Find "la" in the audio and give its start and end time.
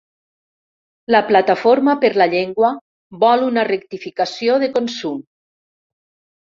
1.15-1.21, 2.23-2.29